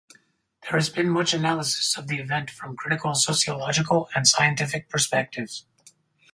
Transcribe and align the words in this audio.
There 0.63 0.71
has 0.79 0.89
been 0.89 1.09
much 1.09 1.31
analysis 1.31 1.95
of 1.95 2.07
the 2.07 2.17
event 2.17 2.49
from 2.49 2.75
critical 2.75 3.13
sociological 3.13 4.09
and 4.15 4.27
scientific 4.27 4.89
perspectives. 4.89 5.67